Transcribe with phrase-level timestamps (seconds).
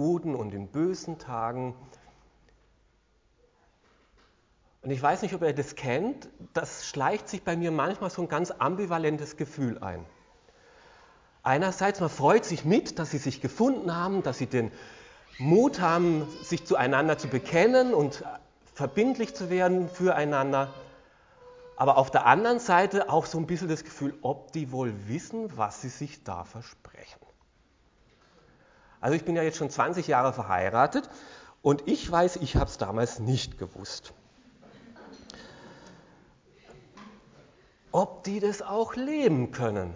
[0.00, 1.74] guten und in bösen Tagen.
[4.80, 8.22] Und ich weiß nicht, ob ihr das kennt, das schleicht sich bei mir manchmal so
[8.22, 10.06] ein ganz ambivalentes Gefühl ein.
[11.42, 14.72] Einerseits, man freut sich mit, dass sie sich gefunden haben, dass sie den
[15.38, 18.24] Mut haben, sich zueinander zu bekennen und
[18.72, 20.72] verbindlich zu werden füreinander.
[21.76, 25.54] Aber auf der anderen Seite auch so ein bisschen das Gefühl, ob die wohl wissen,
[25.58, 27.29] was sie sich da versprechen.
[29.00, 31.08] Also ich bin ja jetzt schon 20 Jahre verheiratet
[31.62, 34.12] und ich weiß, ich habe es damals nicht gewusst.
[37.92, 39.94] Ob die das auch leben können.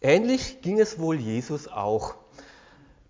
[0.00, 2.16] Ähnlich ging es wohl Jesus auch.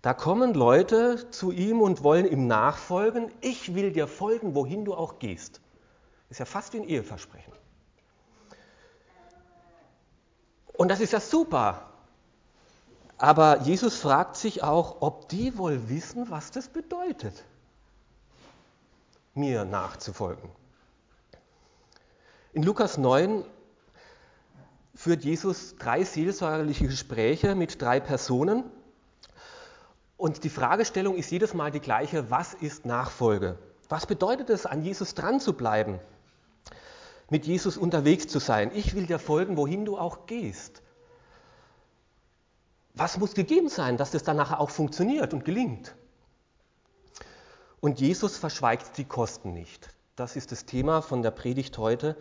[0.03, 3.31] Da kommen Leute zu ihm und wollen ihm nachfolgen.
[3.41, 5.61] Ich will dir folgen, wohin du auch gehst.
[6.29, 7.53] Ist ja fast wie ein Eheversprechen.
[10.73, 11.92] Und das ist ja super.
[13.23, 17.45] Aber Jesus fragt sich auch, ob die wohl wissen, was das bedeutet,
[19.33, 20.49] mir nachzufolgen.
[22.51, 23.45] In Lukas 9
[24.93, 28.65] führt Jesus drei seelsorgerliche Gespräche mit drei Personen.
[30.17, 33.57] Und die Fragestellung ist jedes Mal die gleiche, was ist Nachfolge?
[33.87, 35.97] Was bedeutet es, an Jesus dran zu bleiben,
[37.29, 38.69] mit Jesus unterwegs zu sein?
[38.73, 40.82] Ich will dir folgen, wohin du auch gehst.
[42.95, 45.95] Was muss gegeben sein, dass das dann nachher auch funktioniert und gelingt?
[47.79, 49.89] Und Jesus verschweigt die Kosten nicht.
[50.15, 52.15] Das ist das Thema von der Predigt heute.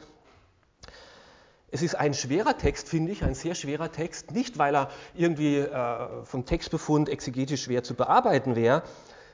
[1.71, 5.59] Es ist ein schwerer Text, finde ich, ein sehr schwerer Text, nicht weil er irgendwie
[5.59, 8.83] äh, vom Textbefund exegetisch schwer zu bearbeiten wäre,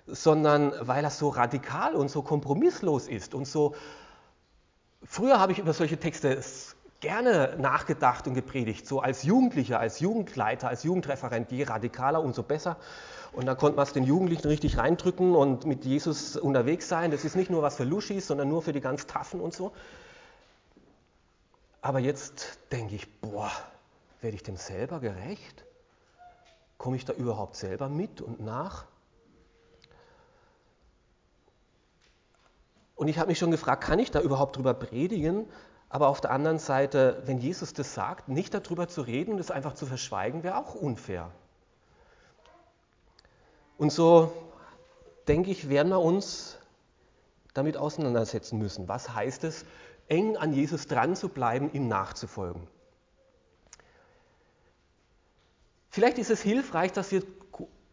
[0.06, 3.74] sondern weil er so radikal und so kompromisslos ist und so.
[5.02, 6.40] Früher habe ich über solche Texte
[7.00, 12.76] gerne nachgedacht und gepredigt, so als Jugendlicher, als Jugendleiter, als Jugendreferent, je radikaler, umso besser.
[13.32, 17.10] Und dann konnte man es den Jugendlichen richtig reindrücken und mit Jesus unterwegs sein.
[17.10, 19.72] Das ist nicht nur was für Luschis, sondern nur für die ganz Taffen und so.
[21.82, 23.52] Aber jetzt denke ich, boah,
[24.20, 25.64] werde ich dem selber gerecht?
[26.78, 28.86] Komme ich da überhaupt selber mit und nach?
[32.96, 35.46] Und ich habe mich schon gefragt, kann ich da überhaupt drüber predigen?
[35.90, 39.74] Aber auf der anderen Seite, wenn Jesus das sagt, nicht darüber zu reden, das einfach
[39.74, 41.30] zu verschweigen, wäre auch unfair.
[43.78, 44.32] Und so
[45.28, 46.58] denke ich, werden wir uns
[47.54, 48.88] damit auseinandersetzen müssen.
[48.88, 49.64] Was heißt es,
[50.08, 52.66] eng an Jesus dran zu bleiben, ihm nachzufolgen.
[55.90, 57.22] Vielleicht ist es hilfreich, dass wir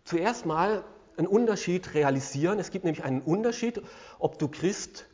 [0.04, 0.84] zuerst mal
[1.18, 2.60] einen Unterschied realisieren.
[2.60, 3.82] Es gibt nämlich einen Unterschied,
[4.20, 5.06] ob du Christ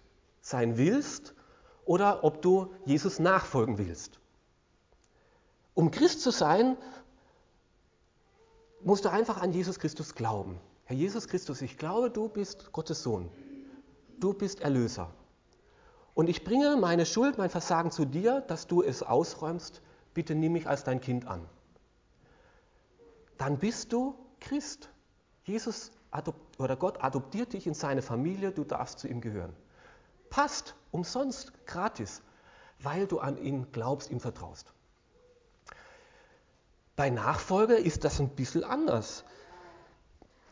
[0.42, 1.36] sein willst
[1.86, 4.20] oder ob du Jesus nachfolgen willst.
[5.74, 6.78] Um Christ zu sein,
[8.84, 10.60] musst du einfach an Jesus Christus glauben.
[10.86, 13.30] Herr Jesus Christus, ich glaube, du bist Gottes Sohn.
[14.20, 15.10] Du bist Erlöser.
[16.14, 19.82] Und ich bringe meine Schuld, mein Versagen zu dir, dass du es ausräumst.
[20.14, 21.48] Bitte nimm mich als dein Kind an.
[23.38, 24.90] Dann bist du Christ.
[25.46, 25.92] Jesus
[26.58, 29.56] oder Gott adoptiert dich in seine Familie, du darfst zu ihm gehören.
[30.32, 32.24] Passt, umsonst, gratis,
[32.80, 34.74] weil du an ihn glaubst, ihm vertraust.
[36.96, 39.24] Bei Nachfolge ist das ein bisschen anders.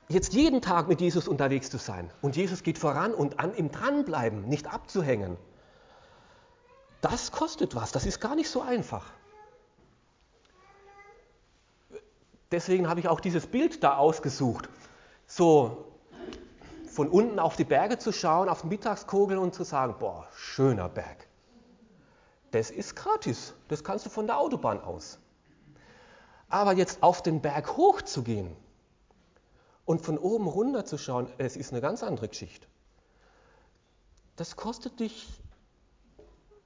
[0.10, 3.72] Jetzt jeden Tag mit Jesus unterwegs zu sein und Jesus geht voran und an ihm
[3.72, 5.38] dranbleiben, nicht abzuhängen,
[7.02, 9.06] das kostet was, das ist gar nicht so einfach.
[12.52, 14.70] Deswegen habe ich auch dieses Bild da ausgesucht.
[15.28, 15.86] So
[17.00, 20.90] von unten auf die Berge zu schauen, auf den Mittagskogel und zu sagen, boah, schöner
[20.90, 21.30] Berg.
[22.52, 25.18] Das ist gratis, das kannst du von der Autobahn aus.
[26.50, 28.54] Aber jetzt auf den Berg hoch zu gehen
[29.86, 32.68] und von oben runter zu schauen, es ist eine ganz andere Geschichte.
[34.36, 35.26] Das kostet dich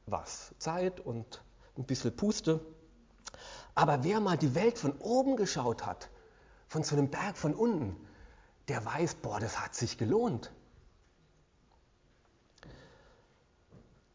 [0.07, 0.55] was.
[0.57, 1.43] Zeit und
[1.77, 2.59] ein bisschen Puste.
[3.75, 6.09] Aber wer mal die Welt von oben geschaut hat,
[6.69, 7.95] von so einem Berg von unten,
[8.67, 10.51] der weiß, boah, das hat sich gelohnt.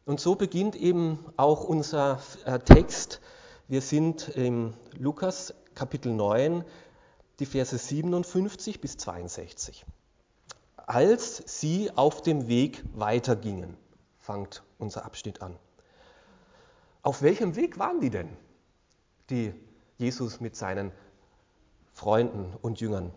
[0.04, 3.20] Und so beginnt eben auch unser äh, Text.
[3.66, 6.64] Wir sind im Lukas Kapitel 9,
[7.40, 9.84] die Verse 57 bis 62.
[10.76, 13.76] Als sie auf dem Weg weitergingen,
[14.18, 15.54] fängt unser Abschnitt an.
[17.02, 18.34] Auf welchem Weg waren die denn,
[19.28, 19.52] die
[19.98, 20.90] Jesus mit seinen
[21.92, 23.12] Freunden und Jüngern?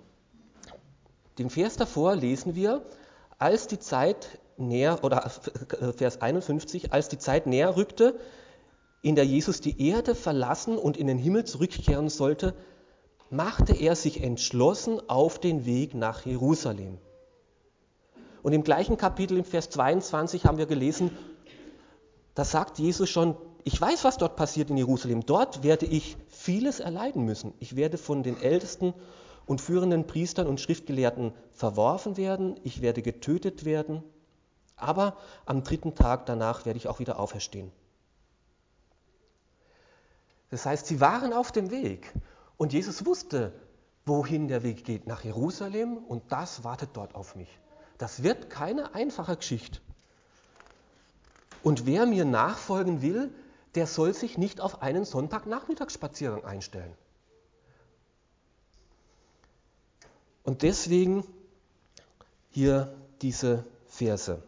[1.41, 2.83] Den Vers davor lesen wir,
[3.39, 8.19] als die Zeit näher, oder äh, Vers 51, als die Zeit näher rückte,
[9.01, 12.53] in der Jesus die Erde verlassen und in den Himmel zurückkehren sollte,
[13.31, 16.99] machte er sich entschlossen auf den Weg nach Jerusalem.
[18.43, 21.09] Und im gleichen Kapitel, im Vers 22, haben wir gelesen,
[22.35, 25.25] da sagt Jesus schon, ich weiß, was dort passiert in Jerusalem.
[25.25, 27.55] Dort werde ich vieles erleiden müssen.
[27.59, 28.93] Ich werde von den Ältesten
[29.45, 32.59] und führenden Priestern und Schriftgelehrten verworfen werden.
[32.63, 34.03] Ich werde getötet werden.
[34.75, 37.71] Aber am dritten Tag danach werde ich auch wieder auferstehen.
[40.49, 42.13] Das heißt, sie waren auf dem Weg
[42.57, 43.53] und Jesus wusste,
[44.05, 47.59] wohin der Weg geht, nach Jerusalem und das wartet dort auf mich.
[47.97, 49.79] Das wird keine einfache Geschichte.
[51.63, 53.31] Und wer mir nachfolgen will,
[53.75, 56.93] der soll sich nicht auf einen Sonntagnachmittagsspaziergang einstellen.
[60.43, 61.23] Und deswegen
[62.49, 64.41] hier diese Verse,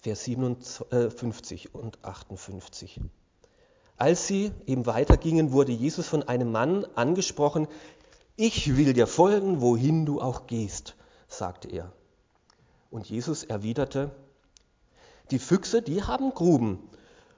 [0.00, 3.00] Vers 57 und 58.
[3.96, 7.68] Als sie eben weitergingen, wurde Jesus von einem Mann angesprochen.
[8.36, 10.96] Ich will dir folgen, wohin du auch gehst,
[11.28, 11.92] sagte er.
[12.90, 14.10] Und Jesus erwiderte,
[15.30, 16.88] die Füchse, die haben Gruben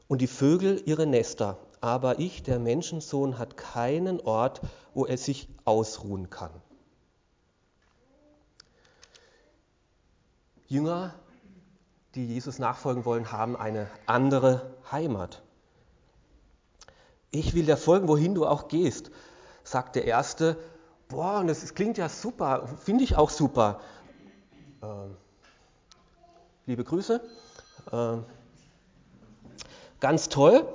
[0.08, 4.60] und die Vögel ihre Nester, aber ich, der Menschensohn, hat keinen Ort,
[4.94, 6.52] wo er sich ausruhen kann.
[10.72, 11.14] Jünger,
[12.14, 15.42] die Jesus nachfolgen wollen, haben eine andere Heimat.
[17.30, 19.10] Ich will dir folgen, wohin du auch gehst,
[19.64, 20.56] sagt der Erste.
[21.08, 23.82] Boah, und das klingt ja super, finde ich auch super.
[24.82, 25.14] Ähm,
[26.64, 27.20] liebe Grüße.
[27.92, 28.24] Ähm,
[30.00, 30.66] ganz toll.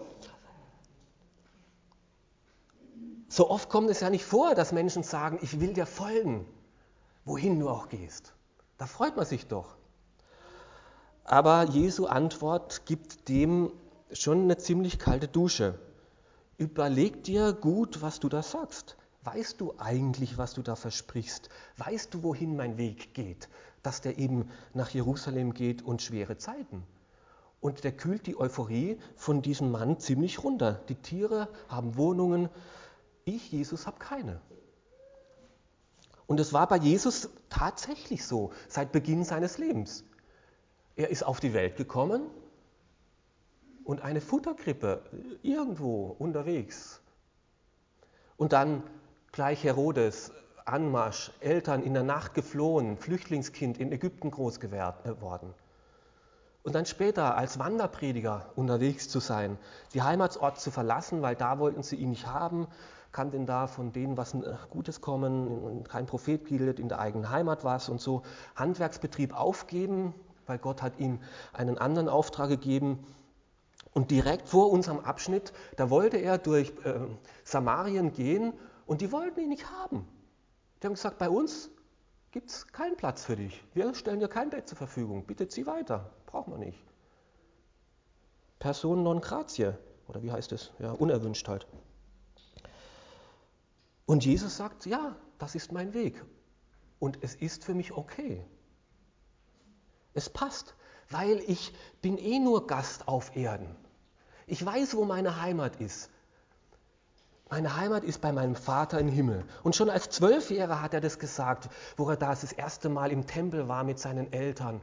[3.30, 6.48] So oft kommt es ja nicht vor, dass Menschen sagen, ich will dir folgen,
[7.26, 8.34] wohin du auch gehst.
[8.78, 9.77] Da freut man sich doch.
[11.30, 13.74] Aber Jesu Antwort gibt dem
[14.14, 15.78] schon eine ziemlich kalte Dusche.
[16.58, 18.96] Überleg dir gut, was du da sagst.
[19.26, 21.50] Weißt du eigentlich, was du da versprichst?
[21.76, 23.50] Weißt du, wohin mein Weg geht?
[23.84, 26.84] Dass der eben nach Jerusalem geht und schwere Zeiten.
[27.60, 30.80] Und der kühlt die Euphorie von diesem Mann ziemlich runter.
[30.88, 32.48] Die Tiere haben Wohnungen.
[33.26, 34.40] Ich, Jesus, habe keine.
[36.26, 40.06] Und es war bei Jesus tatsächlich so, seit Beginn seines Lebens.
[40.98, 42.30] Er ist auf die Welt gekommen,
[43.88, 45.02] und eine Futterkrippe
[45.44, 47.02] irgendwo unterwegs.
[48.36, 48.84] Und dann
[49.32, 50.34] gleich Herodes,
[50.66, 55.54] Anmarsch, Eltern in der Nacht geflohen, Flüchtlingskind in Ägypten groß geworden.
[56.64, 59.58] Und dann später als Wanderprediger unterwegs zu sein,
[59.94, 62.68] die Heimatsort zu verlassen, weil da wollten sie ihn nicht haben,
[63.14, 64.36] kann denn da von denen was
[64.70, 68.24] Gutes kommen, kein Prophet bildet, in der eigenen Heimat was und so.
[68.58, 70.14] Handwerksbetrieb aufgeben,
[70.48, 71.20] weil Gott hat ihm
[71.54, 73.06] einen anderen Auftrag gegeben
[73.94, 77.00] und direkt vor unserem Abschnitt, da wollte er durch äh,
[77.44, 78.54] Samarien gehen
[78.86, 80.08] und die wollten ihn nicht haben.
[80.82, 81.70] Die haben gesagt, bei uns
[82.32, 83.64] gibt es keinen Platz für dich.
[83.74, 85.26] Wir stellen dir kein Bett zur Verfügung.
[85.26, 86.12] Bitte zieh weiter.
[86.28, 86.80] Brauchen wir nicht.
[88.60, 89.74] Person non gratie.
[90.08, 90.72] Oder wie heißt es?
[90.80, 91.68] Ja, unerwünscht halt.
[94.06, 96.24] Und Jesus sagt, ja, das ist mein Weg.
[97.00, 98.46] Und es ist für mich okay.
[100.18, 100.74] Es passt,
[101.12, 101.72] weil ich
[102.02, 103.76] bin eh nur Gast auf Erden.
[104.48, 106.10] Ich weiß, wo meine Heimat ist.
[107.52, 109.46] Meine Heimat ist bei meinem Vater im Himmel.
[109.62, 113.28] Und schon als Zwölfjähriger hat er das gesagt, wo er da das erste Mal im
[113.28, 114.82] Tempel war mit seinen Eltern.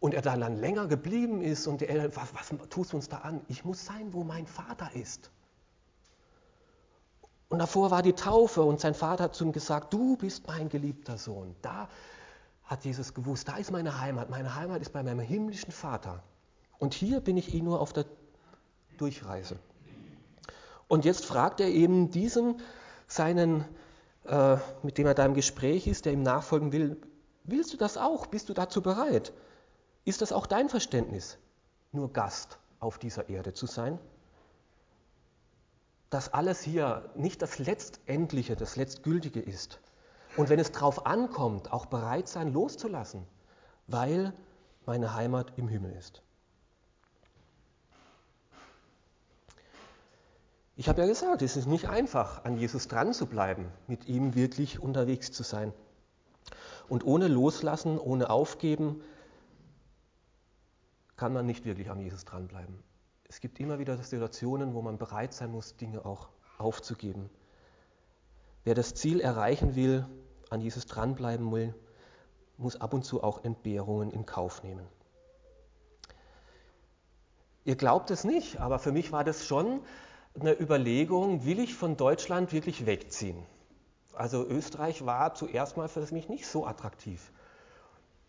[0.00, 3.08] Und er dann, dann länger geblieben ist und die Eltern, was, was tust du uns
[3.08, 3.42] da an?
[3.46, 5.30] Ich muss sein, wo mein Vater ist.
[7.48, 10.68] Und davor war die Taufe und sein Vater hat zu ihm gesagt, du bist mein
[10.68, 11.54] geliebter Sohn.
[11.62, 11.88] Da
[12.66, 14.28] hat Jesus gewusst, da ist meine Heimat.
[14.28, 16.22] Meine Heimat ist bei meinem himmlischen Vater.
[16.78, 18.04] Und hier bin ich eh nur auf der
[18.98, 19.56] Durchreise.
[20.88, 22.60] Und jetzt fragt er eben diesen,
[23.06, 23.64] seinen,
[24.24, 27.00] äh, mit dem er da im Gespräch ist, der ihm nachfolgen will,
[27.44, 28.26] willst du das auch?
[28.26, 29.32] Bist du dazu bereit?
[30.04, 31.38] Ist das auch dein Verständnis,
[31.92, 33.98] nur Gast auf dieser Erde zu sein?
[36.10, 39.80] Dass alles hier nicht das Letztendliche, das Letztgültige ist.
[40.36, 43.26] Und wenn es darauf ankommt, auch bereit sein, loszulassen,
[43.86, 44.32] weil
[44.84, 46.22] meine Heimat im Himmel ist.
[50.78, 54.34] Ich habe ja gesagt, es ist nicht einfach, an Jesus dran zu bleiben, mit ihm
[54.34, 55.72] wirklich unterwegs zu sein.
[56.88, 59.02] Und ohne Loslassen, ohne Aufgeben,
[61.16, 62.78] kann man nicht wirklich an Jesus dranbleiben.
[63.24, 66.28] Es gibt immer wieder Situationen, wo man bereit sein muss, Dinge auch
[66.58, 67.30] aufzugeben.
[68.64, 70.06] Wer das Ziel erreichen will,
[70.50, 71.74] an Jesus dranbleiben will,
[72.56, 74.86] muss ab und zu auch Entbehrungen in Kauf nehmen.
[77.64, 79.80] Ihr glaubt es nicht, aber für mich war das schon
[80.38, 83.44] eine Überlegung, will ich von Deutschland wirklich wegziehen?
[84.14, 87.32] Also Österreich war zuerst mal für mich nicht so attraktiv.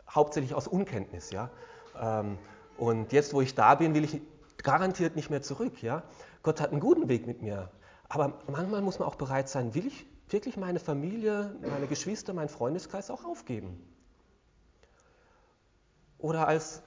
[0.10, 1.50] Hauptsächlich aus Unkenntnis, ja.
[2.00, 2.38] Ähm,
[2.78, 4.22] und jetzt, wo ich da bin, will ich
[4.58, 6.04] garantiert nicht mehr zurück, ja.
[6.44, 7.70] Gott hat einen guten Weg mit mir.
[8.10, 12.50] Aber manchmal muss man auch bereit sein, will ich wirklich meine Familie, meine Geschwister, meinen
[12.50, 13.82] Freundeskreis auch aufgeben?
[16.18, 16.84] Oder als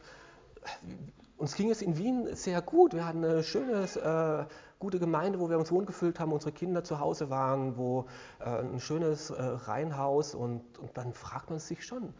[1.37, 2.93] uns ging es in Wien sehr gut.
[2.93, 7.01] Wir hatten eine schöne, äh, gute Gemeinde, wo wir uns wohlgefühlt haben, unsere Kinder zu
[7.01, 8.07] Hause waren, wo
[8.41, 12.13] äh, ein schönes äh, Reihenhaus und, und dann fragt man sich schon,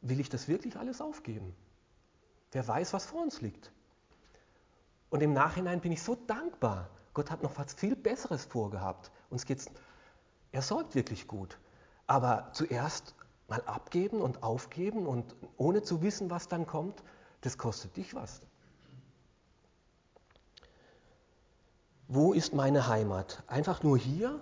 [0.00, 1.54] will ich das wirklich alles aufgeben?
[2.50, 3.72] Wer weiß, was vor uns liegt.
[5.10, 6.88] Und im Nachhinein bin ich so dankbar.
[7.14, 9.12] Gott hat noch was viel Besseres vorgehabt.
[9.30, 9.66] Uns geht's,
[10.54, 11.58] er sorgt wirklich gut.
[12.06, 13.14] Aber zuerst
[13.48, 17.02] mal abgeben und aufgeben und ohne zu wissen, was dann kommt,
[17.42, 18.40] das kostet dich was.
[22.08, 23.42] wo ist meine Heimat?
[23.46, 24.40] Einfach nur hier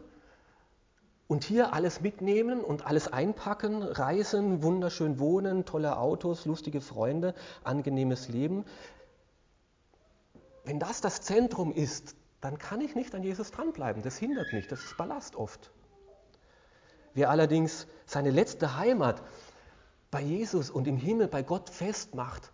[1.29, 8.29] und hier alles mitnehmen und alles einpacken, reisen, wunderschön wohnen, tolle Autos, lustige Freunde, angenehmes
[8.29, 8.65] Leben.
[10.65, 14.03] Wenn das das Zentrum ist, dann kann ich nicht an Jesus dranbleiben.
[14.03, 15.71] Das hindert mich, das ist Ballast oft.
[17.15, 19.23] Wer allerdings seine letzte Heimat
[20.11, 22.53] bei Jesus und im Himmel bei Gott festmacht,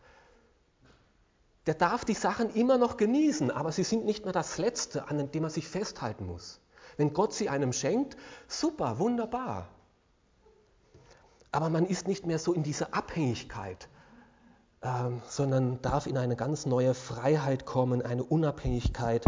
[1.67, 5.31] der darf die Sachen immer noch genießen, aber sie sind nicht mehr das Letzte, an
[5.31, 6.61] dem man sich festhalten muss.
[6.97, 9.69] Wenn Gott sie einem schenkt, super, wunderbar.
[11.53, 13.89] Aber man ist nicht mehr so in dieser Abhängigkeit,
[14.81, 19.25] äh, sondern darf in eine ganz neue Freiheit kommen, eine Unabhängigkeit,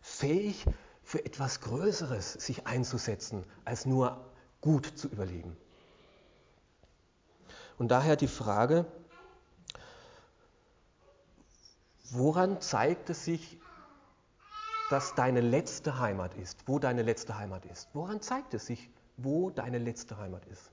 [0.00, 0.64] fähig
[1.02, 4.24] für etwas Größeres sich einzusetzen, als nur
[4.64, 5.56] gut zu überleben.
[7.78, 8.86] Und daher die Frage,
[12.14, 13.58] Woran zeigt es sich,
[14.88, 17.88] dass deine letzte Heimat ist, wo deine letzte Heimat ist?
[17.92, 20.70] Woran zeigt es sich, wo deine letzte Heimat ist?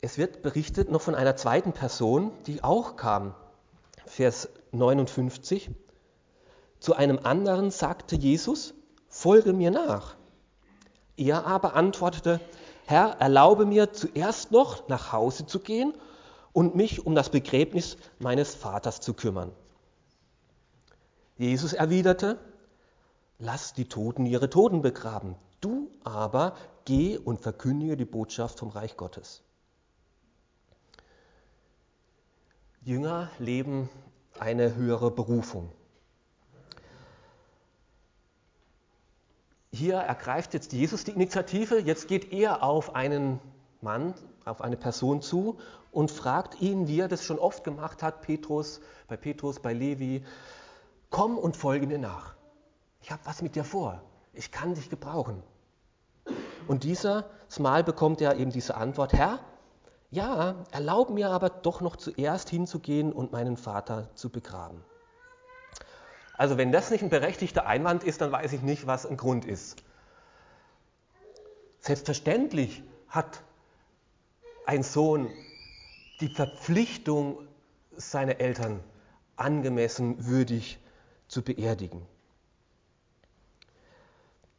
[0.00, 3.34] Es wird berichtet noch von einer zweiten Person, die auch kam.
[4.06, 5.70] Vers 59.
[6.80, 8.74] Zu einem anderen sagte Jesus,
[9.08, 10.16] folge mir nach.
[11.16, 12.40] Er aber antwortete,
[12.86, 15.94] Herr, erlaube mir zuerst noch nach Hause zu gehen
[16.52, 19.52] und mich um das Begräbnis meines Vaters zu kümmern.
[21.38, 22.38] Jesus erwiderte,
[23.38, 28.96] lass die Toten ihre Toten begraben, du aber geh und verkündige die Botschaft vom Reich
[28.96, 29.42] Gottes.
[32.84, 33.88] Jünger leben
[34.38, 35.70] eine höhere Berufung.
[39.72, 43.40] hier ergreift jetzt Jesus die Initiative, jetzt geht er auf einen
[43.80, 45.58] Mann, auf eine Person zu
[45.90, 50.24] und fragt ihn, wie er das schon oft gemacht hat, Petrus, bei Petrus, bei Levi,
[51.10, 52.34] komm und folge mir nach.
[53.00, 54.00] Ich habe was mit dir vor.
[54.34, 55.42] Ich kann dich gebrauchen.
[56.68, 57.24] Und dieses
[57.58, 59.40] Mal bekommt er eben diese Antwort, Herr,
[60.12, 64.84] ja, erlaub mir aber doch noch zuerst hinzugehen und meinen Vater zu begraben.
[66.34, 69.46] Also wenn das nicht ein berechtigter Einwand ist, dann weiß ich nicht, was ein Grund
[69.46, 69.82] ist.
[71.80, 73.42] Selbstverständlich hat
[74.66, 75.30] ein Sohn
[76.20, 77.38] die Verpflichtung,
[77.96, 78.80] seine Eltern
[79.36, 80.78] angemessen würdig
[81.26, 82.06] zu beerdigen.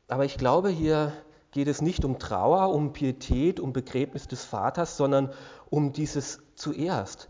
[0.07, 1.13] Aber ich glaube, hier
[1.53, 5.31] geht es nicht um Trauer, um Pietät, um Begräbnis des Vaters, sondern
[5.69, 7.27] um dieses zuerst.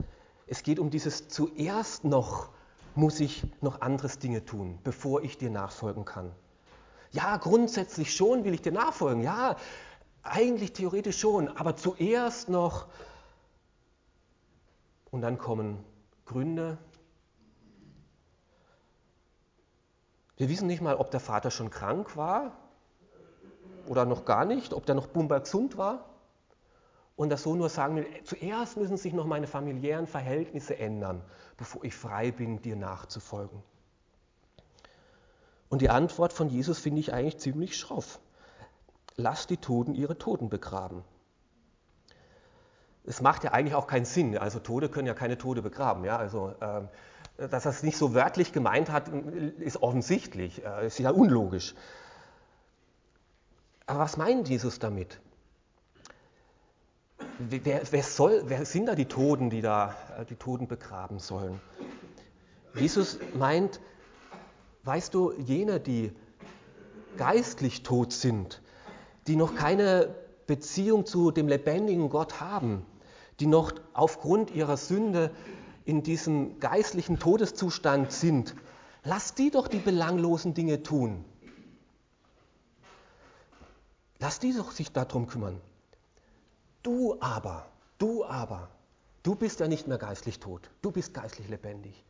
[0.47, 2.49] Es geht um dieses zuerst noch
[2.95, 6.31] muss ich noch anderes Dinge tun, bevor ich dir nachfolgen kann.
[7.11, 9.23] Ja, grundsätzlich schon will ich dir nachfolgen.
[9.23, 9.57] Ja,
[10.21, 12.87] eigentlich theoretisch schon, aber zuerst noch.
[15.11, 15.83] Und dann kommen
[16.25, 16.77] Gründe.
[20.37, 22.62] Wir wissen nicht mal, ob der Vater schon krank war
[23.87, 26.05] oder noch gar nicht, ob der noch bumper gesund war
[27.15, 31.21] und der Sohn nur sagen will, zuerst müssen sich noch meine familiären Verhältnisse ändern,
[31.57, 33.61] bevor ich frei bin, dir nachzufolgen.
[35.69, 38.19] Und die Antwort von Jesus finde ich eigentlich ziemlich schroff.
[39.15, 41.03] Lass die Toten ihre Toten begraben.
[43.05, 44.37] Es macht ja eigentlich auch keinen Sinn.
[44.37, 46.05] Also Tode können ja keine Tode begraben.
[46.05, 46.17] Ja?
[46.17, 51.11] Also, äh, dass er es nicht so wörtlich gemeint hat, ist offensichtlich, äh, ist ja
[51.11, 51.75] unlogisch.
[53.85, 55.19] Aber was meint Jesus damit?
[57.37, 61.59] wer, wer, soll, wer sind da die Toten, die da äh, die Toten begraben sollen?
[62.75, 63.79] Jesus meint,
[64.83, 66.11] weißt du, jene, die
[67.17, 68.61] geistlich tot sind,
[69.27, 70.15] die noch keine
[70.47, 72.85] Beziehung zu dem lebendigen Gott haben,
[73.39, 75.31] die noch aufgrund ihrer Sünde
[75.85, 78.55] in diesem geistlichen Todeszustand sind,
[79.03, 81.23] lass die doch die belanglosen Dinge tun.
[84.23, 85.59] Lass die doch sich darum kümmern.
[86.81, 87.65] Du aber,
[87.97, 88.69] du aber,
[89.21, 92.05] du bist ja nicht mehr geistlich tot, du bist geistlich lebendig.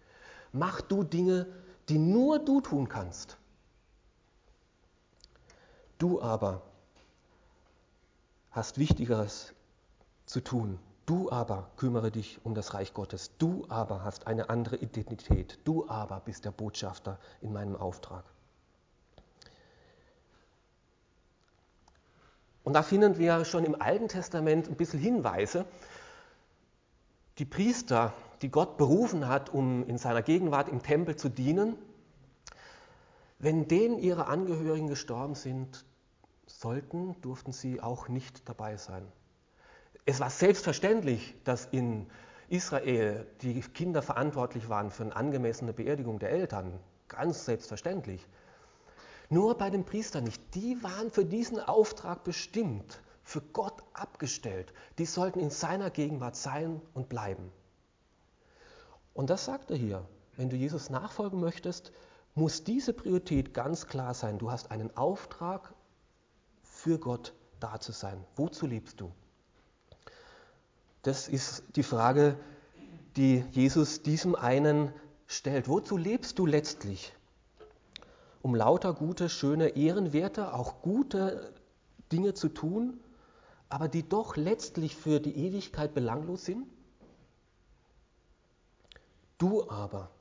[0.51, 1.47] Mach du Dinge,
[1.89, 3.37] die nur du tun kannst.
[5.97, 6.61] Du aber
[8.51, 9.51] hast Wichtigeres
[10.27, 10.77] zu tun.
[11.07, 13.31] Du aber kümmere dich um das Reich Gottes.
[13.39, 15.57] Du aber hast eine andere Identität.
[15.63, 18.23] Du aber bist der Botschafter in meinem Auftrag.
[22.63, 25.65] Und da finden wir schon im Alten Testament ein bisschen Hinweise.
[27.37, 31.75] Die Priester, die Gott berufen hat, um in seiner Gegenwart im Tempel zu dienen,
[33.39, 35.83] wenn denen ihre Angehörigen gestorben sind,
[36.45, 39.05] sollten, durften sie auch nicht dabei sein.
[40.05, 42.07] Es war selbstverständlich, dass in
[42.47, 46.79] Israel die Kinder verantwortlich waren für eine angemessene Beerdigung der Eltern.
[47.07, 48.25] Ganz selbstverständlich.
[49.29, 50.41] Nur bei den Priestern nicht.
[50.55, 54.73] Die waren für diesen Auftrag bestimmt, für Gott abgestellt.
[54.97, 57.51] Die sollten in seiner Gegenwart sein und bleiben.
[59.13, 60.07] Und das sagt er hier.
[60.35, 61.91] Wenn du Jesus nachfolgen möchtest,
[62.35, 64.39] muss diese Priorität ganz klar sein.
[64.39, 65.73] Du hast einen Auftrag
[66.63, 68.23] für Gott da zu sein.
[68.35, 69.11] Wozu lebst du?
[71.03, 72.37] Das ist die Frage,
[73.15, 74.91] die Jesus diesem einen
[75.27, 75.67] stellt.
[75.67, 77.13] Wozu lebst du letztlich?
[78.43, 81.53] Um lauter gute, schöne, ehrenwerte, auch gute
[82.11, 82.99] Dinge zu tun,
[83.69, 86.67] aber die doch letztlich für die Ewigkeit belanglos sind?
[89.37, 90.11] Du aber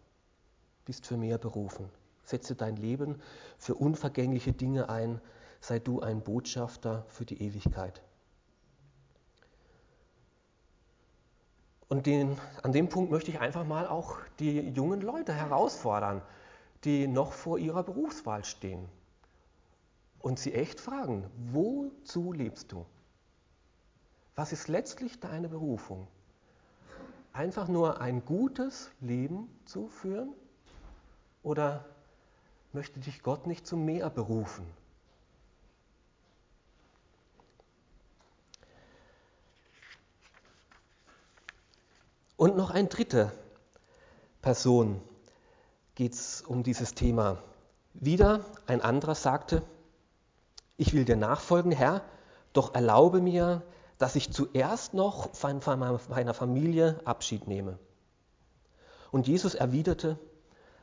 [0.85, 1.88] bist für mehr berufen.
[2.23, 3.21] Setze dein Leben
[3.59, 5.21] für unvergängliche Dinge ein,
[5.61, 8.02] sei du ein Botschafter für die Ewigkeit.
[11.88, 16.23] Und den, an dem Punkt möchte ich einfach mal auch die jungen Leute herausfordern,
[16.85, 18.89] die noch vor ihrer Berufswahl stehen.
[20.18, 22.87] Und sie echt fragen, wozu lebst du?
[24.35, 26.07] Was ist letztlich deine Berufung?
[27.33, 30.33] Einfach nur ein gutes Leben zu führen?
[31.42, 31.85] Oder
[32.73, 34.66] möchte dich Gott nicht zu mehr berufen?
[42.37, 43.31] Und noch eine dritte
[44.40, 45.01] Person
[46.03, 47.38] geht es um dieses Thema.
[47.95, 49.62] Wieder ein anderer sagte,
[50.77, 52.03] ich will dir nachfolgen, Herr,
[52.53, 53.62] doch erlaube mir,
[53.99, 57.79] dass ich zuerst noch von meiner Familie Abschied nehme.
[59.12, 60.19] Und Jesus erwiderte,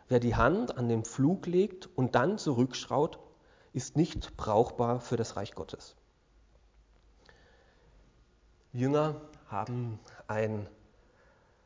[0.08, 3.20] wer die Hand an den Flug legt und dann zurückschaut,
[3.74, 5.98] ist nicht brauchbar für das Reich Gottes.
[8.72, 10.70] Jünger haben ein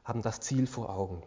[0.04, 1.22] haben das Ziel vor Augen.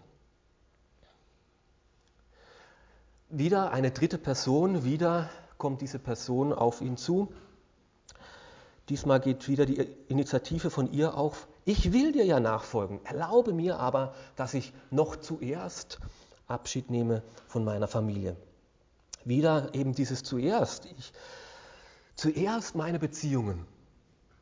[3.28, 7.32] Wieder eine dritte Person, wieder kommt diese Person auf ihn zu.
[8.88, 11.48] Diesmal geht wieder die Initiative von ihr auf.
[11.64, 15.98] Ich will dir ja nachfolgen, erlaube mir aber, dass ich noch zuerst
[16.46, 18.36] Abschied nehme von meiner Familie.
[19.24, 20.86] Wieder eben dieses zuerst.
[20.86, 21.12] Ich,
[22.14, 23.66] zuerst meine Beziehungen.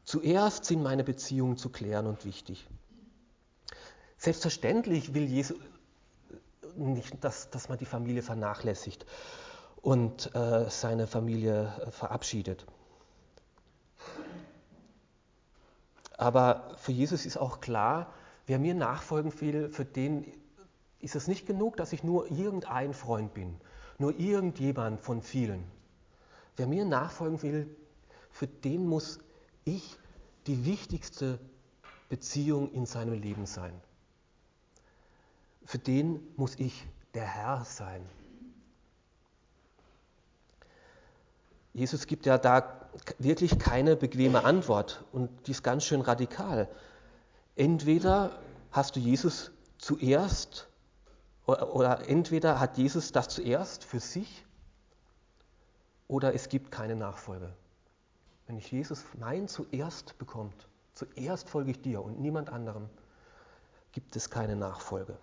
[0.04, 2.68] Zuerst sind meine Beziehungen zu klären und wichtig.
[4.18, 5.56] Selbstverständlich will Jesus
[6.76, 9.06] nicht, dass, dass man die Familie vernachlässigt
[9.82, 12.66] und äh, seine Familie äh, verabschiedet.
[16.16, 18.12] Aber für Jesus ist auch klar,
[18.46, 20.26] wer mir nachfolgen will, für den
[21.00, 23.60] ist es nicht genug, dass ich nur irgendein Freund bin,
[23.98, 25.64] nur irgendjemand von vielen.
[26.56, 27.76] Wer mir nachfolgen will,
[28.30, 29.18] für den muss
[29.64, 29.98] ich
[30.46, 31.38] die wichtigste
[32.08, 33.74] Beziehung in seinem Leben sein
[35.64, 38.04] für den muss ich der Herr sein.
[41.72, 46.68] Jesus gibt ja da wirklich keine bequeme Antwort und die ist ganz schön radikal.
[47.56, 48.38] Entweder
[48.70, 50.68] hast du Jesus zuerst
[51.46, 54.44] oder entweder hat Jesus das zuerst für sich
[56.06, 57.52] oder es gibt keine Nachfolge.
[58.46, 62.88] Wenn ich Jesus mein zuerst bekommt, zuerst folge ich dir und niemand anderem,
[63.92, 65.16] gibt es keine Nachfolge.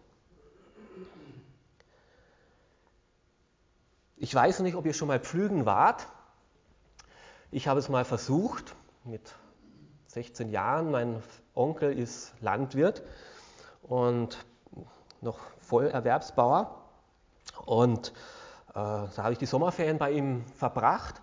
[4.23, 6.05] Ich weiß nicht, ob ihr schon mal pflügen wart.
[7.49, 9.33] Ich habe es mal versucht mit
[10.09, 10.91] 16 Jahren.
[10.91, 11.23] Mein
[11.55, 13.01] Onkel ist Landwirt
[13.81, 14.45] und
[15.21, 16.83] noch Vollerwerbsbauer.
[17.65, 18.09] Und
[18.69, 21.19] äh, da habe ich die Sommerferien bei ihm verbracht.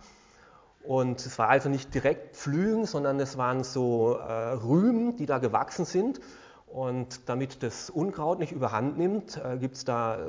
[0.83, 5.39] Und es war also nicht direkt Pflügen, sondern es waren so äh, Rüben, die da
[5.39, 6.19] gewachsen sind.
[6.71, 10.25] Und damit das Unkraut nicht überhand nimmt, äh, gibt es da äh,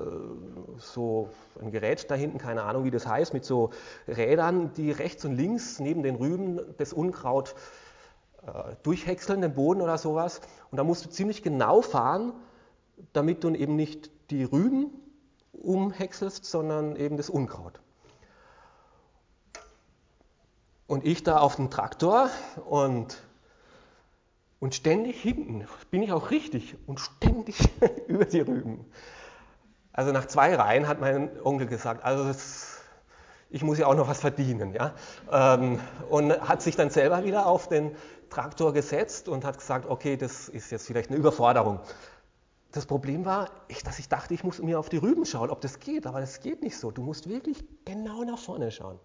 [0.77, 1.29] so
[1.61, 3.71] ein Gerät da hinten, keine Ahnung wie das heißt, mit so
[4.07, 7.55] Rädern, die rechts und links neben den Rüben das Unkraut
[8.47, 10.39] äh, durchhäckseln, den Boden oder sowas.
[10.71, 12.31] Und da musst du ziemlich genau fahren,
[13.11, 14.91] damit du eben nicht die Rüben
[15.51, 17.81] umhäckselst, sondern eben das Unkraut.
[20.87, 22.29] Und ich da auf dem Traktor
[22.65, 23.21] und
[24.59, 27.57] und ständig hinten bin ich auch richtig und ständig
[28.07, 28.85] über die Rüben.
[29.93, 32.79] Also nach zwei Reihen hat mein Onkel gesagt, also das,
[33.49, 34.73] ich muss ja auch noch was verdienen.
[34.73, 34.93] Ja?
[35.31, 37.95] Ähm, und hat sich dann selber wieder auf den
[38.29, 41.79] Traktor gesetzt und hat gesagt, okay, das ist jetzt vielleicht eine Überforderung.
[42.71, 43.49] Das Problem war,
[43.83, 46.39] dass ich dachte, ich muss mir auf die Rüben schauen, ob das geht, aber das
[46.39, 46.91] geht nicht so.
[46.91, 48.99] Du musst wirklich genau nach vorne schauen.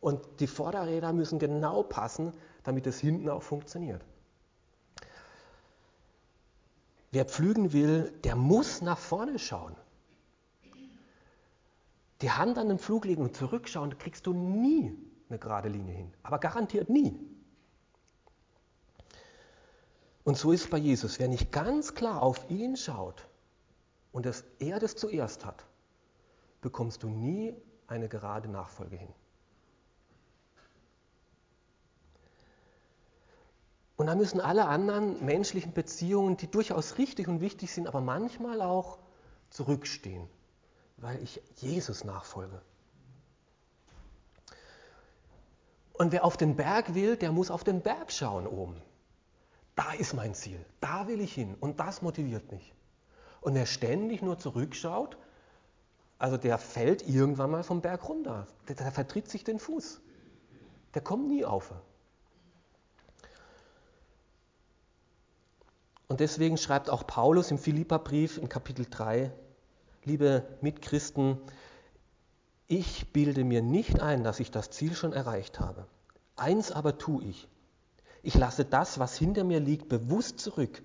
[0.00, 2.32] Und die Vorderräder müssen genau passen,
[2.64, 4.04] damit es hinten auch funktioniert.
[7.14, 9.76] Wer pflügen will, der muss nach vorne schauen.
[12.22, 14.92] Die Hand an den Flug legen und zurückschauen, kriegst du nie
[15.28, 16.12] eine gerade Linie hin.
[16.24, 17.16] Aber garantiert nie.
[20.24, 21.20] Und so ist es bei Jesus.
[21.20, 23.28] Wer nicht ganz klar auf ihn schaut
[24.10, 25.64] und dass er das zuerst hat,
[26.62, 27.54] bekommst du nie
[27.86, 29.12] eine gerade Nachfolge hin.
[33.96, 38.60] Und da müssen alle anderen menschlichen Beziehungen, die durchaus richtig und wichtig sind, aber manchmal
[38.60, 38.98] auch
[39.50, 40.28] zurückstehen,
[40.96, 42.60] weil ich Jesus nachfolge.
[45.92, 48.82] Und wer auf den Berg will, der muss auf den Berg schauen oben.
[49.76, 52.74] Da ist mein Ziel, da will ich hin und das motiviert mich.
[53.40, 55.16] Und wer ständig nur zurückschaut,
[56.18, 60.00] also der fällt irgendwann mal vom Berg runter, der, der vertritt sich den Fuß,
[60.94, 61.72] der kommt nie auf.
[66.14, 69.32] Und deswegen schreibt auch Paulus im Philipperbrief im Kapitel 3,
[70.04, 71.38] liebe Mitchristen,
[72.68, 75.88] ich bilde mir nicht ein, dass ich das Ziel schon erreicht habe.
[76.36, 77.48] Eins aber tue ich.
[78.22, 80.84] Ich lasse das, was hinter mir liegt, bewusst zurück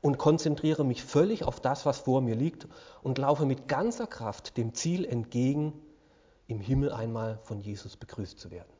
[0.00, 2.66] und konzentriere mich völlig auf das, was vor mir liegt
[3.02, 5.74] und laufe mit ganzer Kraft dem Ziel entgegen,
[6.46, 8.79] im Himmel einmal von Jesus begrüßt zu werden.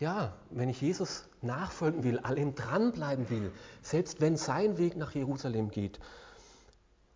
[0.00, 5.12] Ja, wenn ich Jesus nachfolgen will, an ihm dranbleiben will, selbst wenn sein Weg nach
[5.12, 6.00] Jerusalem geht,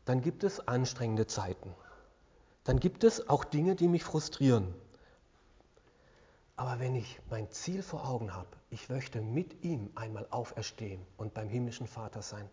[0.04, 1.74] dann gibt es anstrengende Zeiten.
[2.62, 4.74] Dann gibt es auch Dinge, die mich frustrieren.
[6.56, 11.32] Aber wenn ich mein Ziel vor Augen habe, ich möchte mit ihm einmal auferstehen und
[11.32, 12.48] beim himmlischen Vater sein,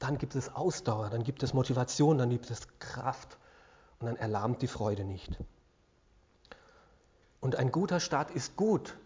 [0.00, 3.38] dann gibt es Ausdauer, dann gibt es Motivation, dann gibt es Kraft
[4.00, 5.38] und dann erlahmt die Freude nicht.
[7.40, 8.96] Und ein guter Start ist gut,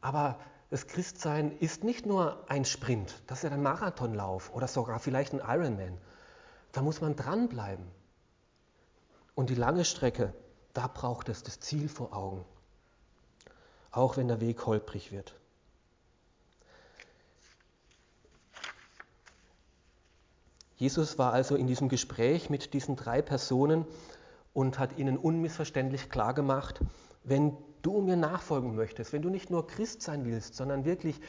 [0.00, 0.38] aber
[0.70, 5.40] das Christsein ist nicht nur ein Sprint, das ist ein Marathonlauf oder sogar vielleicht ein
[5.40, 5.98] Ironman.
[6.72, 7.84] Da muss man dranbleiben.
[9.34, 10.32] Und die lange Strecke,
[10.72, 12.44] da braucht es das Ziel vor Augen.
[13.90, 15.34] Auch wenn der Weg holprig wird.
[20.76, 23.84] Jesus war also in diesem Gespräch mit diesen drei Personen
[24.54, 26.80] und hat ihnen unmissverständlich klargemacht,
[27.24, 31.20] wenn du mir nachfolgen möchtest, wenn du nicht nur Christ sein willst, sondern wirklich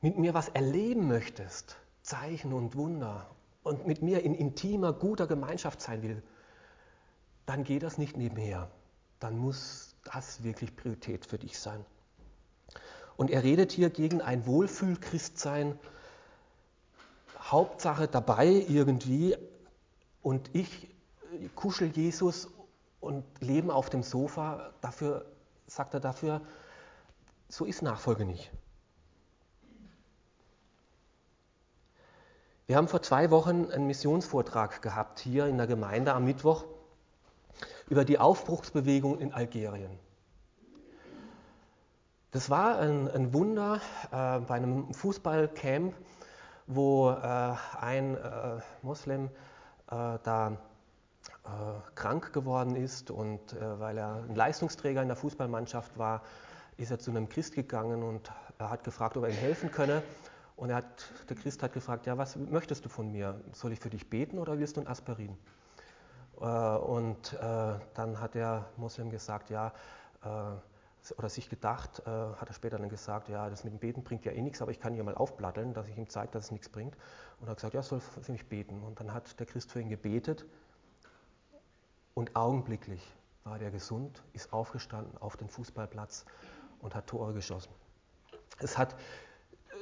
[0.00, 3.30] mit mir was erleben möchtest, Zeichen und Wunder
[3.62, 6.22] und mit mir in intimer, guter Gemeinschaft sein will,
[7.46, 8.70] dann geht das nicht nebenher.
[9.18, 11.84] Dann muss das wirklich Priorität für dich sein.
[13.16, 15.78] Und er redet hier gegen ein Wohlfühl-Christsein,
[17.40, 19.36] Hauptsache dabei irgendwie
[20.22, 20.88] und ich
[21.54, 22.48] kuschel Jesus
[23.00, 25.24] und leben auf dem Sofa, dafür
[25.66, 26.40] sagt er dafür,
[27.48, 28.50] so ist Nachfolge nicht.
[32.66, 36.64] Wir haben vor zwei Wochen einen Missionsvortrag gehabt hier in der Gemeinde am Mittwoch
[37.88, 39.98] über die Aufbruchsbewegung in Algerien.
[42.32, 45.94] Das war ein, ein Wunder äh, bei einem Fußballcamp,
[46.66, 49.30] wo äh, ein äh, Moslem
[49.88, 50.58] äh, da
[51.94, 56.22] krank geworden ist und äh, weil er ein Leistungsträger in der Fußballmannschaft war,
[56.76, 60.02] ist er zu einem Christ gegangen und er hat gefragt, ob er ihm helfen könne.
[60.56, 60.84] Und hat,
[61.28, 63.38] der Christ hat gefragt, ja, was möchtest du von mir?
[63.52, 65.36] Soll ich für dich beten oder willst du ein Aspirin?
[66.40, 67.38] Äh, und
[67.94, 69.72] dann hat der Moslem gesagt, ja,
[70.22, 74.32] oder sich gedacht, hat er später dann gesagt, ja, das mit dem Beten bringt ja
[74.32, 76.68] eh nichts, aber ich kann hier mal aufblatteln, dass ich ihm zeige, dass es nichts
[76.68, 76.96] bringt.
[77.38, 78.82] Und er hat gesagt, ja, soll für mich beten.
[78.82, 80.46] Und dann hat der Christ für ihn gebetet
[82.16, 86.24] und augenblicklich war der gesund, ist aufgestanden auf den Fußballplatz
[86.80, 87.70] und hat Tore geschossen.
[88.58, 88.96] Es hat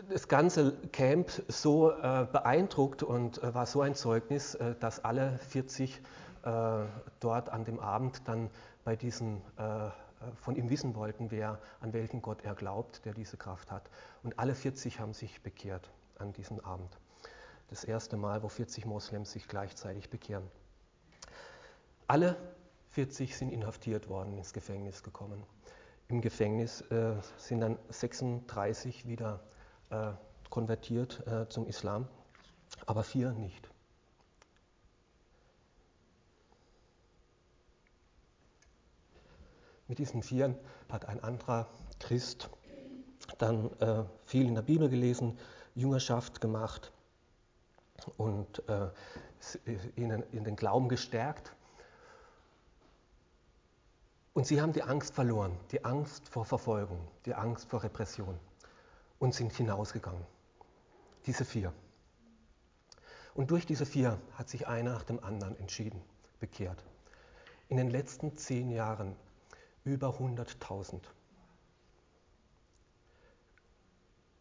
[0.09, 5.39] das ganze Camp so äh, beeindruckt und äh, war so ein Zeugnis, äh, dass alle
[5.49, 6.03] 40
[6.43, 6.85] äh,
[7.21, 8.51] dort an dem Abend dann
[8.83, 9.91] bei diesen äh,
[10.35, 13.89] von ihm wissen wollten, wer an welchen Gott er glaubt, der diese Kraft hat.
[14.25, 16.99] Und alle 40 haben sich bekehrt an diesem Abend.
[17.69, 20.51] Das erste Mal, wo 40 Moslems sich gleichzeitig bekehren.
[22.07, 22.37] Alle
[22.91, 25.43] 40 sind inhaftiert worden, ins Gefängnis gekommen.
[26.09, 29.41] Im Gefängnis äh, sind dann 36 wieder
[29.91, 30.13] äh,
[30.51, 32.07] konvertiert äh, zum Islam,
[32.87, 33.69] aber vier nicht.
[39.89, 40.59] Mit diesen vier
[40.91, 42.51] hat ein anderer Christ
[43.39, 45.39] dann äh, viel in der Bibel gelesen,
[45.75, 46.93] Jüngerschaft gemacht
[48.17, 48.89] und äh,
[49.97, 51.55] ihnen in den Glauben gestärkt.
[54.35, 58.39] Und sie haben die Angst verloren, die Angst vor Verfolgung, die Angst vor Repression
[59.21, 60.27] und sind hinausgegangen.
[61.25, 61.73] Diese vier.
[63.35, 66.03] Und durch diese vier hat sich einer nach dem anderen entschieden,
[66.41, 66.85] bekehrt.
[67.69, 69.17] In den letzten zehn Jahren
[69.85, 71.01] über 100.000.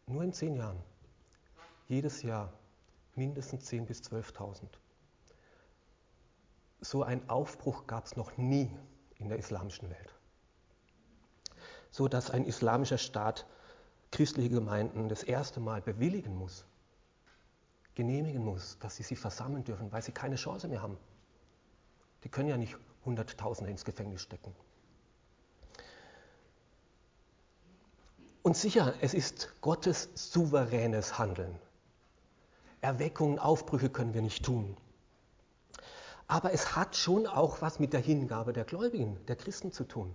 [0.06, 0.82] Nur in zehn Jahren.
[1.86, 2.52] Jedes Jahr
[3.14, 4.62] mindestens 10.000 bis 12.000.
[6.80, 8.70] So einen Aufbruch gab es noch nie
[9.18, 10.14] in der islamischen Welt.
[11.90, 13.46] So dass ein islamischer Staat
[14.10, 16.64] christliche Gemeinden das erste Mal bewilligen muss,
[17.94, 20.98] genehmigen muss, dass sie sich versammeln dürfen, weil sie keine Chance mehr haben.
[22.24, 24.54] Die können ja nicht Hunderttausende ins Gefängnis stecken.
[28.42, 31.58] Und sicher, es ist Gottes souveränes Handeln.
[32.82, 34.76] Erweckungen, Aufbrüche können wir nicht tun.
[36.26, 40.14] Aber es hat schon auch was mit der Hingabe der Gläubigen, der Christen zu tun.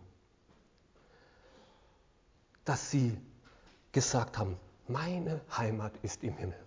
[2.65, 3.17] Dass sie
[3.91, 6.60] gesagt haben, meine Heimat ist im Himmel.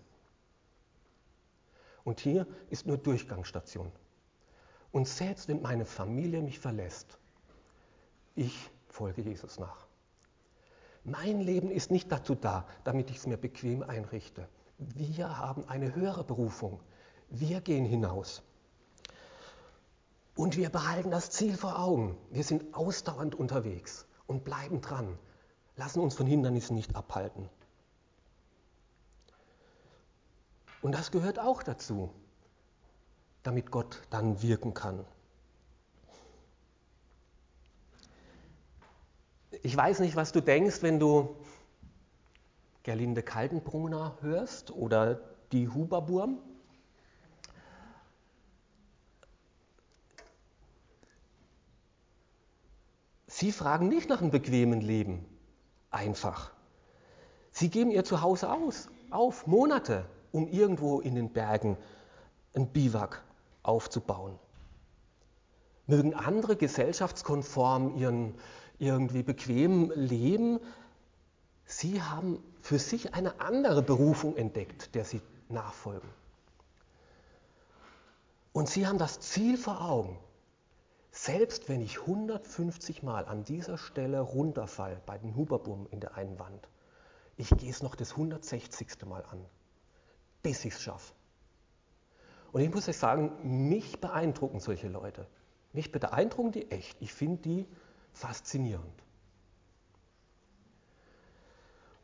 [2.04, 3.90] Und hier ist nur Durchgangsstation.
[4.90, 7.18] Und selbst wenn meine Familie mich verlässt,
[8.34, 9.86] ich folge Jesus nach.
[11.04, 14.48] Mein Leben ist nicht dazu da, damit ich es mir bequem einrichte.
[14.78, 16.80] Wir haben eine höhere Berufung.
[17.28, 18.42] Wir gehen hinaus.
[20.34, 22.16] Und wir behalten das Ziel vor Augen.
[22.30, 25.18] Wir sind ausdauernd unterwegs und bleiben dran
[25.76, 27.48] lassen uns von Hindernissen nicht abhalten.
[30.80, 32.10] Und das gehört auch dazu,
[33.42, 35.04] damit Gott dann wirken kann.
[39.62, 41.36] Ich weiß nicht, was du denkst, wenn du
[42.82, 45.20] Gerlinde Kaltenbrunner hörst oder
[45.52, 46.38] die Huberburm.
[53.42, 55.26] Sie fragen nicht nach einem bequemen Leben
[55.90, 56.52] einfach.
[57.50, 61.76] Sie geben ihr Zuhause aus, auf Monate, um irgendwo in den Bergen
[62.54, 63.24] ein Biwak
[63.64, 64.38] aufzubauen.
[65.88, 68.36] Mögen andere gesellschaftskonform ihren
[68.78, 70.60] irgendwie bequem leben,
[71.64, 76.08] sie haben für sich eine andere Berufung entdeckt, der sie nachfolgen.
[78.52, 80.16] Und sie haben das Ziel vor Augen,
[81.12, 86.38] selbst wenn ich 150 Mal an dieser Stelle runterfall bei den Huberbum in der einen
[86.38, 86.68] Wand,
[87.36, 89.04] ich gehe es noch das 160.
[89.06, 89.44] Mal an,
[90.42, 91.12] bis ich es schaffe.
[92.50, 95.26] Und ich muss euch sagen, mich beeindrucken solche Leute.
[95.72, 96.96] Mich beeindrucken die echt.
[97.00, 97.68] Ich finde die
[98.12, 99.02] faszinierend.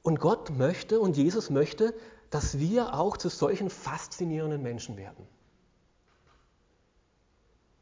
[0.03, 1.95] Und Gott möchte und Jesus möchte,
[2.31, 5.27] dass wir auch zu solchen faszinierenden Menschen werden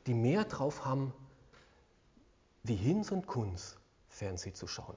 [0.06, 1.12] die mehr drauf haben,
[2.62, 3.76] wie Hinz und Kunz
[4.08, 4.96] Fernsehen zu schauen.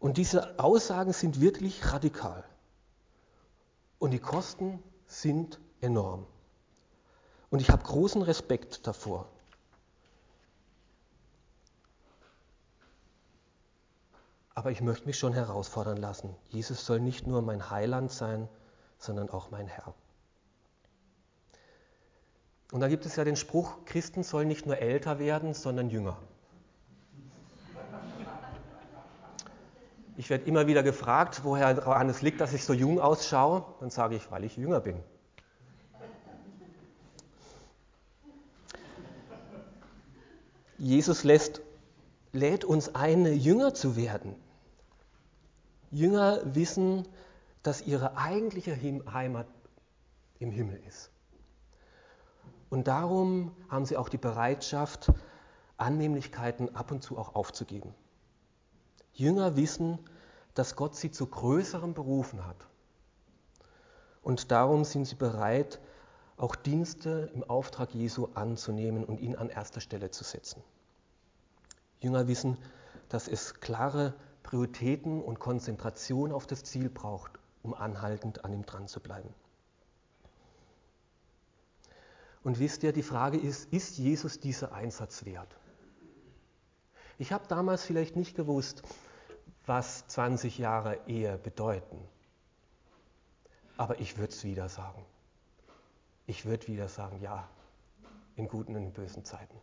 [0.00, 2.44] Und diese Aussagen sind wirklich radikal.
[3.98, 6.26] Und die Kosten sind enorm.
[7.50, 9.28] Und ich habe großen Respekt davor.
[14.54, 16.34] Aber ich möchte mich schon herausfordern lassen.
[16.48, 18.48] Jesus soll nicht nur mein Heiland sein,
[18.98, 19.94] sondern auch mein Herr.
[22.70, 26.18] Und da gibt es ja den Spruch, Christen sollen nicht nur älter werden, sondern jünger.
[30.18, 33.64] Ich werde immer wieder gefragt, woher es liegt, dass ich so jung ausschaue.
[33.80, 34.96] Dann sage ich, weil ich jünger bin.
[40.76, 41.60] Jesus lässt,
[42.32, 44.34] lädt uns ein, Jünger zu werden.
[45.90, 47.06] Jünger wissen,
[47.62, 48.76] dass ihre eigentliche
[49.12, 49.46] Heimat
[50.38, 51.10] im Himmel ist.
[52.70, 55.10] Und darum haben sie auch die Bereitschaft,
[55.76, 57.94] Annehmlichkeiten ab und zu auch aufzugeben.
[59.12, 59.98] Jünger wissen,
[60.54, 62.68] dass Gott sie zu größerem berufen hat.
[64.22, 65.80] Und darum sind sie bereit,
[66.36, 70.62] auch Dienste im Auftrag Jesu anzunehmen und ihn an erster Stelle zu setzen.
[72.00, 72.58] Jünger wissen,
[73.08, 78.86] dass es klare Prioritäten und Konzentration auf das Ziel braucht, um anhaltend an ihm dran
[78.86, 79.34] zu bleiben.
[82.48, 85.54] Und wisst ihr, die Frage ist, ist Jesus dieser Einsatz wert?
[87.18, 88.80] Ich habe damals vielleicht nicht gewusst,
[89.66, 92.02] was 20 Jahre Ehe bedeuten.
[93.76, 95.04] Aber ich würde es wieder sagen.
[96.26, 97.46] Ich würde wieder sagen, ja,
[98.36, 99.60] in guten und in bösen Zeiten.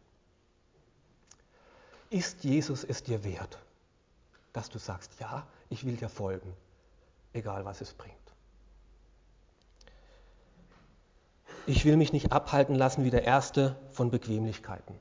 [2.12, 3.58] Ist Jesus es dir wert,
[4.54, 6.54] dass du sagst, ja, ich will dir folgen,
[7.34, 8.25] egal was es bringt?
[11.68, 15.00] Ich will mich nicht abhalten lassen wie der Erste von Bequemlichkeiten.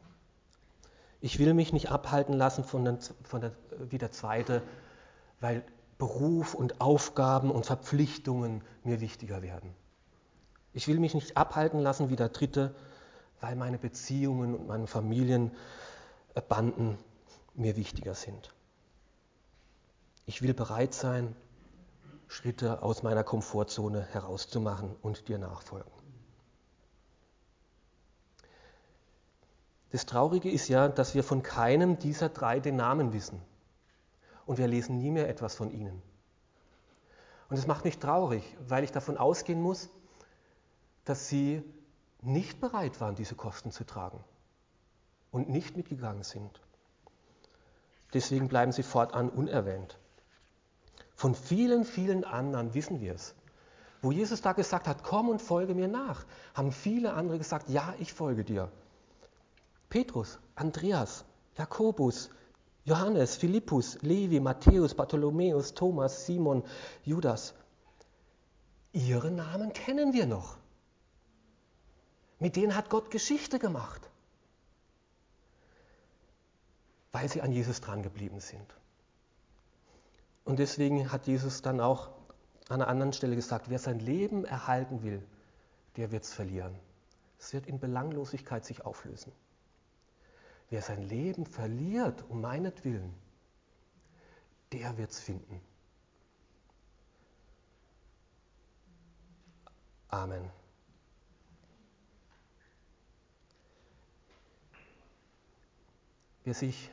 [1.20, 3.52] Ich will mich nicht abhalten lassen von der, von der,
[3.90, 4.62] wie der Zweite,
[5.40, 5.62] weil
[5.98, 9.74] Beruf und Aufgaben und Verpflichtungen mir wichtiger werden.
[10.72, 12.74] Ich will mich nicht abhalten lassen wie der Dritte,
[13.40, 16.98] weil meine Beziehungen und meine Familienbanden
[17.54, 18.54] mir wichtiger sind.
[20.26, 21.36] Ich will bereit sein,
[22.26, 26.03] Schritte aus meiner Komfortzone herauszumachen und dir nachfolgen.
[29.94, 33.40] Das Traurige ist ja, dass wir von keinem dieser drei den Namen wissen
[34.44, 36.02] und wir lesen nie mehr etwas von ihnen.
[37.48, 39.88] Und es macht mich traurig, weil ich davon ausgehen muss,
[41.04, 41.62] dass sie
[42.22, 44.18] nicht bereit waren, diese Kosten zu tragen
[45.30, 46.60] und nicht mitgegangen sind.
[48.14, 49.96] Deswegen bleiben sie fortan unerwähnt.
[51.14, 53.36] Von vielen, vielen anderen wissen wir es.
[54.02, 57.94] Wo Jesus da gesagt hat, komm und folge mir nach, haben viele andere gesagt, ja,
[58.00, 58.72] ich folge dir.
[59.94, 61.24] Petrus, Andreas,
[61.56, 62.28] Jakobus,
[62.84, 66.64] Johannes, Philippus, Levi, Matthäus, Bartholomäus, Thomas, Simon,
[67.04, 67.54] Judas.
[68.92, 70.56] Ihre Namen kennen wir noch.
[72.40, 74.10] Mit denen hat Gott Geschichte gemacht,
[77.12, 78.74] weil sie an Jesus dran geblieben sind.
[80.44, 82.08] Und deswegen hat Jesus dann auch
[82.68, 85.24] an einer anderen Stelle gesagt, wer sein Leben erhalten will,
[85.96, 86.74] der wird es verlieren.
[87.38, 89.30] Es wird in Belanglosigkeit sich auflösen.
[90.70, 93.14] Wer sein Leben verliert um meinetwillen,
[94.72, 95.60] der wird es finden.
[100.08, 100.50] Amen.
[106.44, 106.90] Wer sich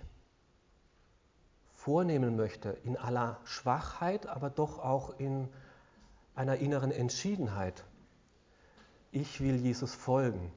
[1.75, 5.49] vornehmen möchte, in aller Schwachheit, aber doch auch in
[6.35, 7.83] einer inneren Entschiedenheit,
[9.11, 10.51] ich will Jesus folgen,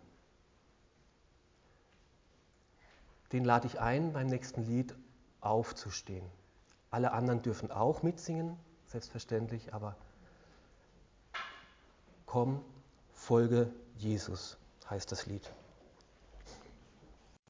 [3.35, 4.94] den lade ich ein, beim nächsten Lied
[5.40, 6.25] aufzustehen.
[6.90, 9.97] Alle anderen dürfen auch mitsingen, selbstverständlich, aber
[12.27, 12.64] komm,
[13.12, 14.57] folge Jesus,
[14.88, 15.53] heißt das Lied.